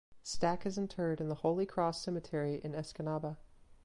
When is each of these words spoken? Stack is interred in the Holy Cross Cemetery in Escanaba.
Stack 0.23 0.65
is 0.65 0.79
interred 0.79 1.21
in 1.21 1.29
the 1.29 1.35
Holy 1.45 1.63
Cross 1.67 2.01
Cemetery 2.01 2.59
in 2.63 2.71
Escanaba. 2.73 3.37